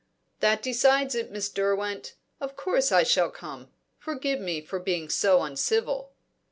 "That 0.39 0.63
decides 0.63 1.13
it, 1.13 1.29
Miss 1.29 1.47
Derwent. 1.47 2.15
Of 2.39 2.55
course 2.55 2.91
I 2.91 3.03
shall 3.03 3.29
come. 3.29 3.69
Forgive 3.99 4.39
me 4.39 4.59
for 4.59 4.79
being 4.79 5.09
so 5.09 5.43
uncivil." 5.43 6.15